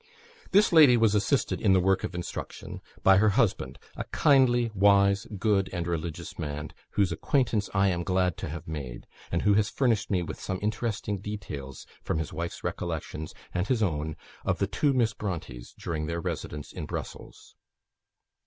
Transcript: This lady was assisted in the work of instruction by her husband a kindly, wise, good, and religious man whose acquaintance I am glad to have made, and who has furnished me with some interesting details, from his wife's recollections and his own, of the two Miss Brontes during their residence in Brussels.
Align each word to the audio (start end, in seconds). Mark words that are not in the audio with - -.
This 0.49 0.73
lady 0.73 0.97
was 0.97 1.13
assisted 1.13 1.61
in 1.61 1.73
the 1.73 1.79
work 1.79 2.03
of 2.03 2.15
instruction 2.15 2.81
by 3.03 3.17
her 3.17 3.29
husband 3.37 3.77
a 3.95 4.03
kindly, 4.05 4.71
wise, 4.73 5.27
good, 5.37 5.69
and 5.71 5.85
religious 5.85 6.39
man 6.39 6.71
whose 6.93 7.11
acquaintance 7.11 7.69
I 7.75 7.89
am 7.89 8.01
glad 8.03 8.35
to 8.37 8.49
have 8.49 8.67
made, 8.67 9.05
and 9.31 9.43
who 9.43 9.53
has 9.53 9.69
furnished 9.69 10.09
me 10.09 10.23
with 10.23 10.41
some 10.41 10.57
interesting 10.59 11.19
details, 11.19 11.85
from 12.01 12.17
his 12.17 12.33
wife's 12.33 12.63
recollections 12.63 13.35
and 13.53 13.67
his 13.67 13.83
own, 13.83 14.15
of 14.43 14.57
the 14.57 14.65
two 14.65 14.91
Miss 14.91 15.13
Brontes 15.13 15.71
during 15.77 16.07
their 16.07 16.19
residence 16.19 16.73
in 16.73 16.87
Brussels. 16.87 17.53